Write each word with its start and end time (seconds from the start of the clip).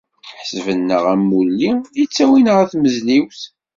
Ḥesben-aɣ 0.39 1.03
am 1.13 1.23
wulli 1.33 1.71
i 2.01 2.03
ttawin 2.07 2.51
ɣer 2.53 2.65
tmezliwt. 2.71 3.41